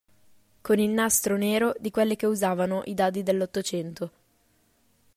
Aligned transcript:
Con 0.63 0.79
il 0.79 0.89
nastro 0.89 1.37
nero 1.37 1.75
di 1.77 1.91
quelle 1.91 2.15
che 2.15 2.25
usavano 2.25 2.81
i 2.85 2.95
dadi 2.95 3.21
dell'Ottocento. 3.21 4.11